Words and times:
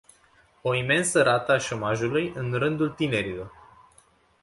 O 0.63 0.73
imensă 0.73 1.21
rată 1.23 1.51
a 1.51 1.57
șomajului 1.57 2.31
în 2.35 2.53
rândul 2.53 2.89
tinerilor! 2.89 3.53